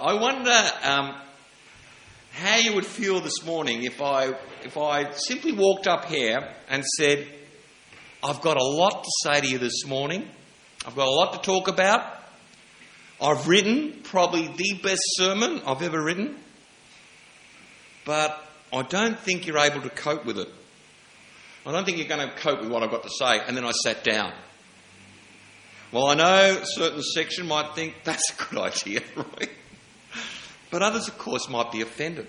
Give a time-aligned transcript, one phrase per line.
[0.00, 1.14] I wonder um,
[2.32, 6.38] how you would feel this morning if I, if I simply walked up here
[6.68, 7.26] and said,
[8.22, 10.28] I've got a lot to say to you this morning.
[10.86, 12.14] I've got a lot to talk about.
[13.20, 16.36] I've written probably the best sermon I've ever written,
[18.04, 18.42] but
[18.72, 20.48] I don't think you're able to cope with it.
[21.64, 23.40] I don't think you're going to cope with what I've got to say.
[23.46, 24.32] And then I sat down.
[25.92, 29.50] Well, I know a certain section might think that's a good idea, right?
[30.76, 32.26] But others, of course, might be offended.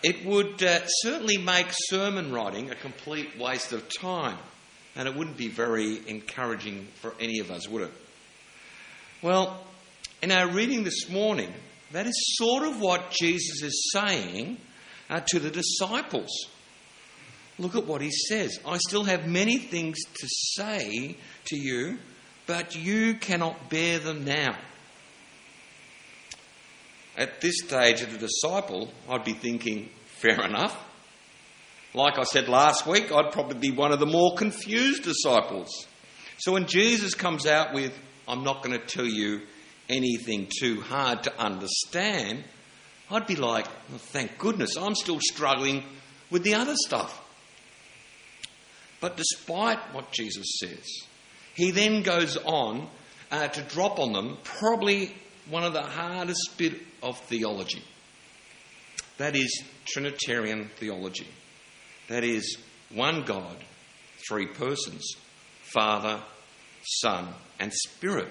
[0.00, 4.38] It would uh, certainly make sermon writing a complete waste of time,
[4.94, 7.90] and it wouldn't be very encouraging for any of us, would it?
[9.22, 9.66] Well,
[10.22, 11.52] in our reading this morning,
[11.90, 14.56] that is sort of what Jesus is saying
[15.08, 16.30] uh, to the disciples.
[17.58, 18.56] Look at what he says.
[18.64, 21.98] I still have many things to say to you,
[22.46, 24.56] but you cannot bear them now.
[27.20, 30.74] At this stage of the disciple, I'd be thinking, fair enough.
[31.92, 35.86] Like I said last week, I'd probably be one of the more confused disciples.
[36.38, 37.92] So when Jesus comes out with,
[38.26, 39.42] I'm not going to tell you
[39.90, 42.42] anything too hard to understand,
[43.10, 45.84] I'd be like, well, thank goodness, I'm still struggling
[46.30, 47.22] with the other stuff.
[49.02, 50.86] But despite what Jesus says,
[51.54, 52.88] he then goes on
[53.30, 55.14] uh, to drop on them probably
[55.50, 57.82] one of the hardest bit of theology.
[59.18, 61.26] That is Trinitarian theology.
[62.08, 62.56] That is
[62.94, 63.56] one God,
[64.26, 65.14] three persons
[65.62, 66.22] Father,
[66.82, 68.28] Son, and Spirit.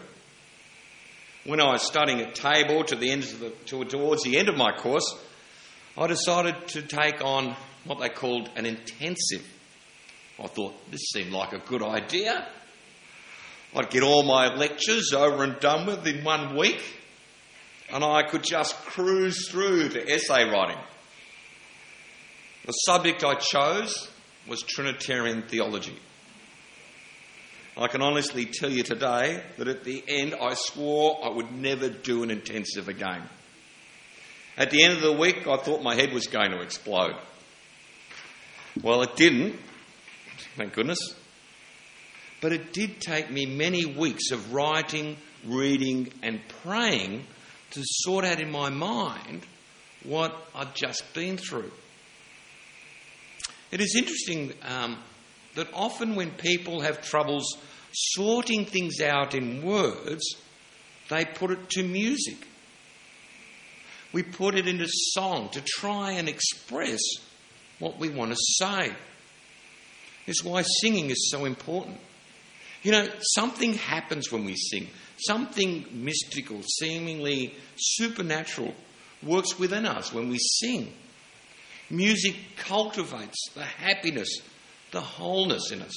[1.46, 4.58] When I was studying at Tabor to the end the, to, towards the end of
[4.58, 5.16] my course,
[5.98, 9.46] I decided to take on what they called an intensive.
[10.42, 12.48] I thought this seemed like a good idea.
[13.76, 16.82] I'd get all my lectures over and done with in one week
[17.92, 20.78] and I could just cruise through to essay writing.
[22.66, 24.10] The subject I chose
[24.48, 25.98] was Trinitarian theology.
[27.78, 31.90] I can honestly tell you today that at the end I swore I would never
[31.90, 33.24] do an intensive again.
[34.58, 37.16] At the end of the week, I thought my head was going to explode.
[38.84, 39.56] Well, it didn't,
[40.58, 41.00] thank goodness.
[42.42, 47.26] But it did take me many weeks of writing, reading, and praying
[47.72, 49.46] to sort out in my mind
[50.04, 51.72] what I'd just been through.
[53.72, 54.98] It is interesting um,
[55.56, 57.58] that often when people have troubles
[57.92, 60.24] sorting things out in words,
[61.10, 62.48] they put it to music.
[64.12, 67.00] We put it into song to try and express
[67.78, 68.92] what we want to say.
[70.26, 71.98] It's why singing is so important.
[72.82, 74.88] You know, something happens when we sing.
[75.28, 78.74] Something mystical, seemingly supernatural,
[79.22, 80.94] works within us when we sing.
[81.90, 84.30] Music cultivates the happiness,
[84.92, 85.96] the wholeness in us.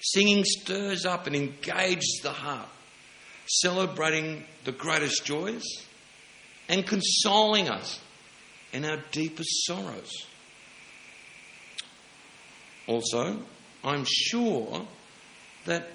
[0.00, 2.68] Singing stirs up and engages the heart,
[3.46, 5.64] celebrating the greatest joys
[6.68, 8.00] and consoling us
[8.72, 10.10] in our deepest sorrows.
[12.86, 13.38] Also,
[13.84, 14.86] I'm sure
[15.64, 15.88] that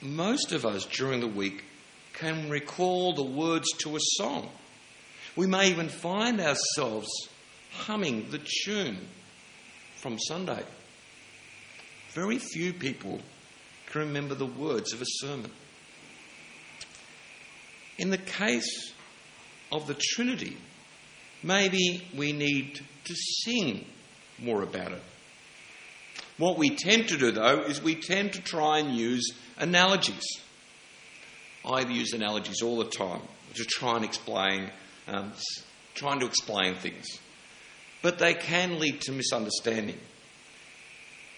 [0.00, 1.64] most of us during the week
[2.18, 4.50] can recall the words to a song.
[5.36, 7.08] We may even find ourselves
[7.72, 8.98] humming the tune
[9.96, 10.64] from Sunday.
[12.12, 13.20] Very few people
[13.86, 15.50] can remember the words of a sermon.
[17.98, 18.92] In the case
[19.70, 20.56] of the Trinity,
[21.42, 23.84] maybe we need to sing
[24.38, 25.02] more about it.
[26.36, 30.24] What we tend to do, though, is we tend to try and use analogies.
[31.68, 33.20] I use analogies all the time
[33.54, 34.70] to try and explain,
[35.06, 35.32] um,
[35.94, 37.06] trying to explain things.
[38.00, 39.98] But they can lead to misunderstanding.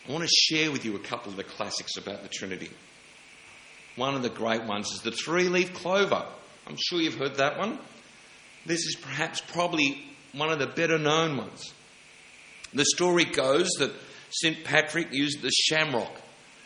[0.09, 2.71] I want to share with you a couple of the classics about the Trinity.
[3.97, 6.25] One of the great ones is the three leaf clover.
[6.67, 7.79] I'm sure you've heard that one.
[8.67, 11.73] This is perhaps probably one of the better known ones.
[12.73, 13.93] The story goes that
[14.31, 14.63] St.
[14.63, 16.13] Patrick used the shamrock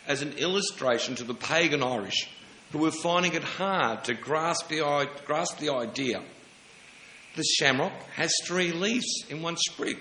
[0.06, 2.28] as an illustration to the pagan Irish
[2.72, 6.22] who were finding it hard to grasp the, grasp the idea.
[7.36, 9.98] The shamrock has three leaves in one sprig.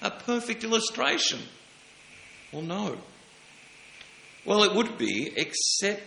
[0.00, 1.40] A perfect illustration.
[2.52, 2.96] Well, no.
[4.44, 6.02] Well, it would be, except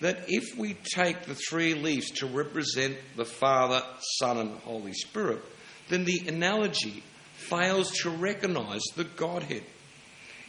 [0.00, 3.82] that if we take the three leaves to represent the Father,
[4.18, 5.42] Son, and Holy Spirit,
[5.88, 7.02] then the analogy
[7.36, 9.64] fails to recognize the Godhead.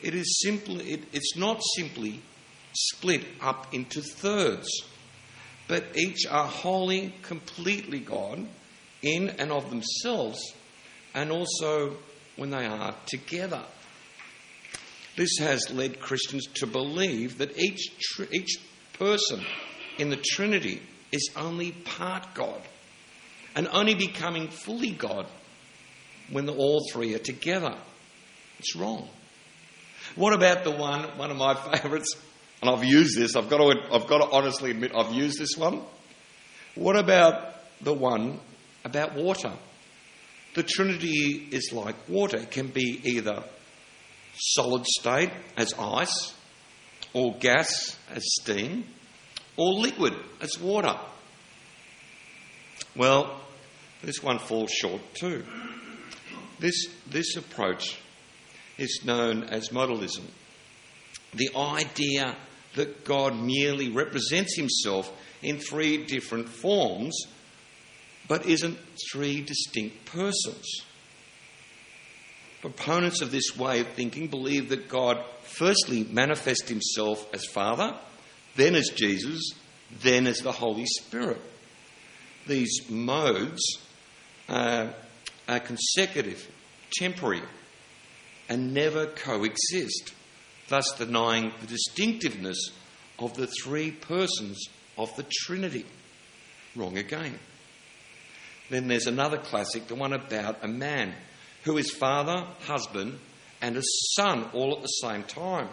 [0.02, 2.22] It is simply, it, it's not simply
[2.76, 4.68] split up into thirds.
[5.68, 8.46] but each are wholly, completely God
[9.02, 10.40] in and of themselves,
[11.16, 11.98] and also
[12.36, 13.64] when they are together.
[15.16, 17.90] This has led Christians to believe that each,
[18.32, 18.60] each
[18.94, 19.44] person
[19.98, 20.82] in the Trinity
[21.12, 22.62] is only part God
[23.56, 25.26] and only becoming fully God
[26.30, 27.76] when the, all three are together.
[28.60, 29.08] It's wrong.
[30.16, 32.14] What about the one, one of my favourites,
[32.62, 35.56] and I've used this, I've got, to, I've got to honestly admit I've used this
[35.58, 35.82] one.
[36.76, 38.40] What about the one
[38.84, 39.54] about water?
[40.56, 42.38] The Trinity is like water.
[42.38, 43.44] It can be either
[44.38, 46.34] solid state as ice,
[47.14, 48.86] or gas as steam,
[49.58, 50.98] or liquid as water.
[52.96, 53.40] Well,
[54.02, 55.46] this one falls short too.
[56.60, 57.98] This, this approach
[58.78, 60.24] is known as modalism.
[61.36, 62.36] The idea
[62.76, 65.12] that God merely represents himself
[65.42, 67.16] in three different forms,
[68.28, 68.78] but isn't
[69.12, 70.66] three distinct persons.
[72.62, 77.96] Proponents of this way of thinking believe that God firstly manifests himself as Father,
[78.56, 79.54] then as Jesus,
[80.02, 81.42] then as the Holy Spirit.
[82.48, 83.62] These modes
[84.50, 84.88] uh,
[85.48, 86.50] are consecutive,
[86.94, 87.44] temporary,
[88.50, 90.14] and never coexist,
[90.68, 92.70] thus denying the distinctiveness
[93.20, 94.66] of the three persons
[94.98, 95.86] of the Trinity.
[96.76, 97.40] Wrong again.
[98.70, 101.14] Then there's another classic, the one about a man
[101.64, 103.20] who is father, husband,
[103.62, 103.84] and a
[104.16, 105.70] son all at the same time.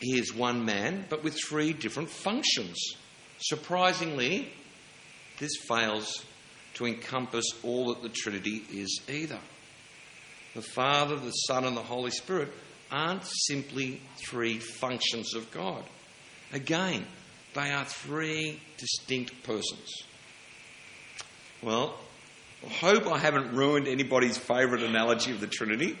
[0.00, 2.76] He is one man, but with three different functions.
[3.38, 4.52] Surprisingly,
[5.38, 6.24] this fails
[6.74, 9.38] to encompass all that the Trinity is either.
[10.54, 12.52] The Father, the Son, and the Holy Spirit
[12.90, 15.84] aren't simply three functions of God.
[16.52, 17.04] Again,
[17.54, 20.02] they are three distinct persons.
[21.62, 21.98] Well,
[22.64, 25.98] I hope I haven't ruined anybody's favourite analogy of the Trinity,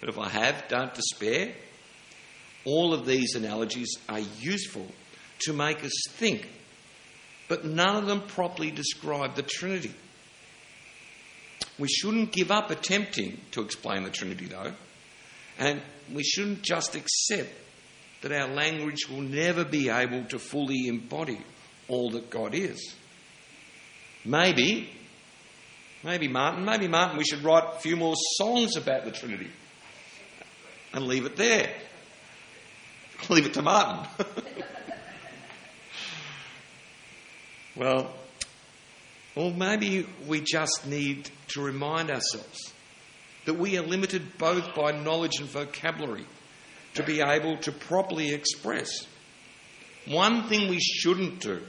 [0.00, 1.54] but if I have, don't despair.
[2.64, 4.86] All of these analogies are useful
[5.40, 6.48] to make us think
[7.48, 9.94] but none of them properly describe the Trinity.
[11.78, 14.72] We shouldn't give up attempting to explain the Trinity, though,
[15.58, 15.80] and
[16.12, 17.50] we shouldn't just accept
[18.22, 21.38] that our language will never be able to fully embody
[21.88, 22.94] all that God is.
[24.24, 24.88] Maybe,
[26.02, 29.50] maybe Martin, maybe Martin, we should write a few more songs about the Trinity
[30.92, 31.74] and leave it there.
[33.28, 34.06] leave it to Martin.
[37.76, 38.14] Well,
[39.34, 42.72] or maybe we just need to remind ourselves
[43.46, 46.26] that we are limited both by knowledge and vocabulary
[46.94, 49.06] to be able to properly express.
[50.06, 51.60] One thing we shouldn't do,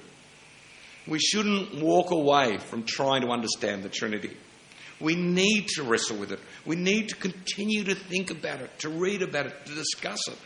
[1.08, 4.36] we shouldn't walk away from trying to understand the Trinity.
[5.00, 6.40] We need to wrestle with it.
[6.66, 10.38] We need to continue to think about it, to read about it, to discuss it.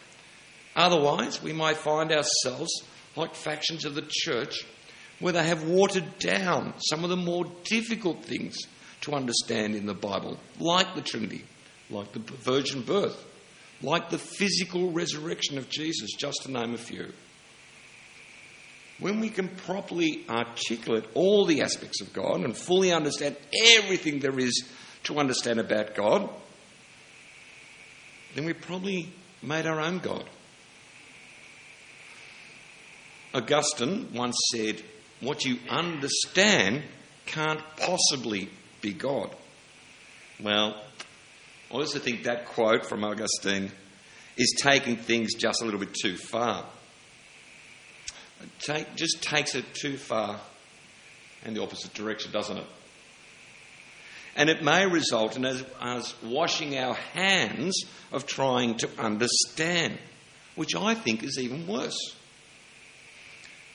[0.76, 2.84] Otherwise, we might find ourselves
[3.16, 4.66] like factions of the church
[5.20, 8.58] where they have watered down some of the more difficult things
[9.10, 11.44] to understand in the Bible, like the Trinity,
[11.90, 13.26] like the virgin birth,
[13.82, 17.12] like the physical resurrection of Jesus, just to name a few.
[19.00, 23.38] When we can properly articulate all the aspects of God and fully understand
[23.78, 24.68] everything there is
[25.04, 26.30] to understand about God,
[28.36, 30.26] then we probably made our own God.
[33.34, 34.84] Augustine once said,
[35.22, 36.84] what you understand
[37.26, 38.50] can't possibly
[38.82, 39.36] be God.
[40.42, 40.82] Well,
[41.72, 43.72] I also think that quote from Augustine
[44.38, 46.66] is taking things just a little bit too far.
[48.42, 50.40] It take, just takes it too far
[51.46, 52.66] in the opposite direction, doesn't it?
[54.36, 59.98] And it may result in us, us washing our hands of trying to understand,
[60.56, 62.16] which I think is even worse.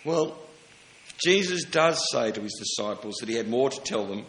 [0.04, 0.38] Well,
[1.22, 4.24] Jesus does say to his disciples that he had more to tell them,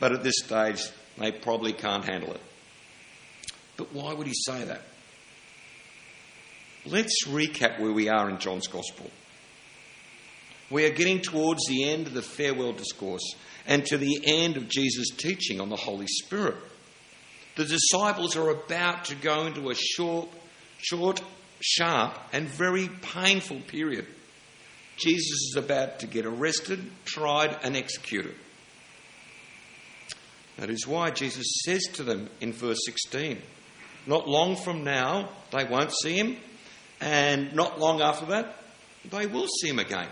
[0.00, 0.82] but at this stage
[1.18, 2.40] they probably can't handle it.
[3.76, 4.82] But why would he say that?
[6.86, 9.10] Let's recap where we are in John's Gospel.
[10.70, 13.34] We are getting towards the end of the farewell discourse
[13.66, 16.56] and to the end of Jesus' teaching on the Holy Spirit.
[17.56, 20.28] The disciples are about to go into a short,
[20.78, 21.20] short,
[21.60, 24.06] sharp, and very painful period
[25.00, 28.34] Jesus is about to get arrested, tried, and executed.
[30.60, 33.40] That is why Jesus says to them in verse 16,
[34.06, 36.36] Not long from now, they won't see him,
[37.00, 38.62] and not long after that,
[39.10, 40.10] they will see him again.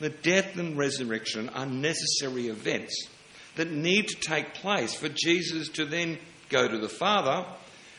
[0.00, 3.08] The death and resurrection are necessary events
[3.56, 6.18] that need to take place for Jesus to then
[6.48, 7.46] go to the Father,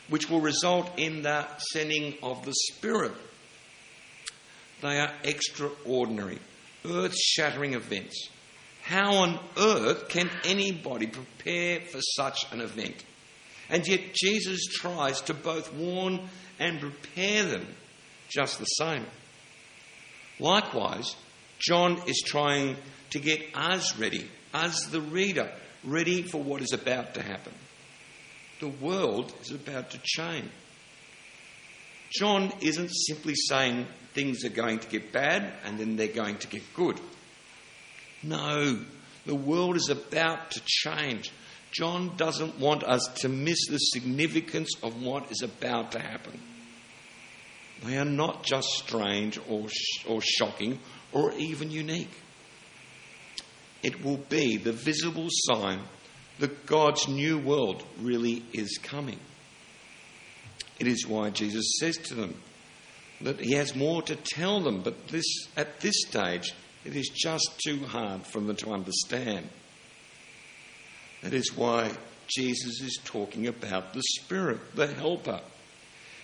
[0.08, 3.12] which will result in the sending of the Spirit.
[4.82, 6.40] They are extraordinary,
[6.84, 8.28] earth shattering events.
[8.86, 13.04] How on earth can anybody prepare for such an event?
[13.68, 16.20] And yet Jesus tries to both warn
[16.60, 17.66] and prepare them
[18.28, 19.04] just the same.
[20.38, 21.16] Likewise,
[21.58, 22.76] John is trying
[23.10, 25.50] to get us ready, us the reader,
[25.82, 27.54] ready for what is about to happen.
[28.60, 30.50] The world is about to change.
[32.10, 36.46] John isn't simply saying things are going to get bad and then they're going to
[36.46, 37.00] get good.
[38.22, 38.78] No,
[39.24, 41.32] the world is about to change.
[41.72, 46.40] John doesn't want us to miss the significance of what is about to happen.
[47.84, 50.78] They are not just strange or, sh- or shocking
[51.12, 52.10] or even unique.
[53.82, 55.80] It will be the visible sign
[56.38, 59.20] that God's new world really is coming.
[60.78, 62.34] It is why Jesus says to them
[63.20, 65.24] that he has more to tell them, but this,
[65.56, 66.52] at this stage,
[66.86, 69.48] it is just too hard for them to understand.
[71.22, 71.90] That is why
[72.28, 75.40] Jesus is talking about the Spirit, the Helper.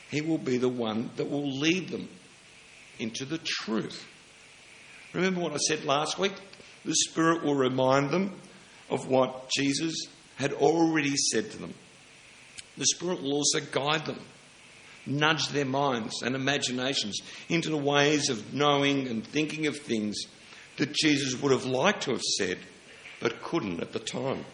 [0.09, 2.09] He will be the one that will lead them
[3.01, 4.07] into the truth.
[5.13, 6.35] Remember what I said last week?
[6.85, 8.37] The Spirit will remind them
[8.89, 11.75] of what Jesus had already said to them.
[12.79, 14.21] The Spirit will also guide them,
[15.07, 20.17] nudge their minds and imaginations into the ways of knowing and thinking of things
[20.77, 22.59] that Jesus would have liked to have said
[23.21, 24.45] but couldn't at the time.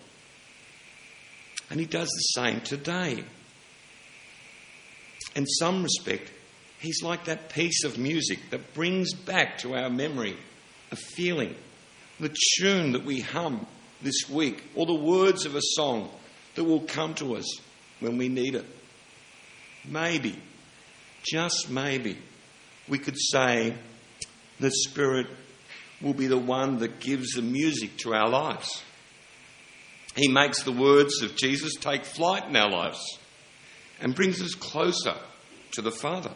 [1.71, 3.25] And He does the same today.
[5.35, 6.33] In some respect,
[6.81, 10.37] He's like that piece of music that brings back to our memory
[10.93, 11.55] a feeling,
[12.21, 13.67] the tune that we hum
[14.01, 16.09] this week, or the words of a song
[16.55, 17.61] that will come to us
[18.01, 18.65] when we need it.
[19.85, 20.41] Maybe,
[21.23, 22.19] just maybe,
[22.89, 23.75] we could say
[24.61, 25.27] the Spirit
[26.01, 28.83] will be the one that gives the music to our lives.
[30.17, 33.19] He makes the words of Jesus take flight in our lives
[34.01, 35.15] and brings us closer
[35.73, 36.33] to the Father.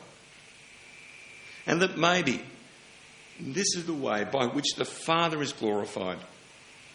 [1.67, 2.43] And that maybe
[3.41, 6.19] this is the way by which the Father is glorified,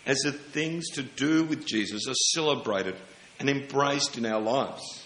[0.06, 2.96] as the things to do with Jesus are celebrated
[3.40, 5.06] and embraced in our lives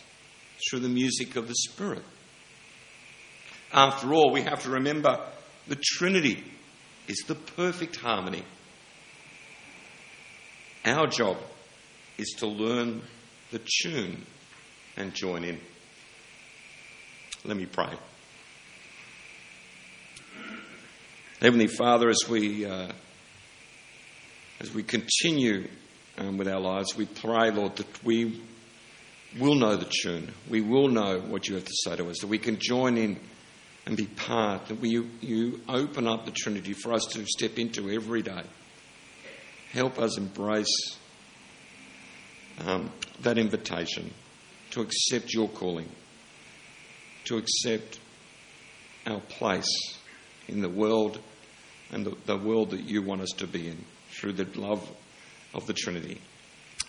[0.69, 2.03] through the music of the Spirit.
[3.73, 5.19] After all, we have to remember
[5.67, 6.43] the Trinity
[7.11, 8.43] is the perfect harmony.
[10.85, 11.37] Our job
[12.17, 13.01] is to learn
[13.51, 14.25] the tune
[14.95, 15.59] and join in.
[17.43, 17.89] Let me pray.
[21.41, 22.91] Heavenly Father, as we uh,
[24.61, 25.67] as we continue
[26.17, 28.41] um, with our lives, we pray, Lord, that we
[29.39, 30.31] will know the tune.
[30.49, 32.19] We will know what you have to say to us.
[32.19, 33.19] That we can join in
[33.85, 34.67] and be part.
[34.67, 34.89] That we,
[35.21, 38.43] you open up the Trinity for us to step into every day.
[39.71, 40.97] Help us embrace
[42.65, 44.13] um, that invitation
[44.71, 45.89] to accept your calling,
[47.25, 47.99] to accept
[49.07, 49.97] our place
[50.47, 51.19] in the world
[51.91, 54.89] and the, the world that you want us to be in through the love
[55.53, 56.21] of the Trinity.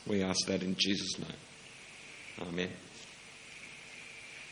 [0.06, 2.48] We ask that in Jesus' name.
[2.48, 2.70] Amen.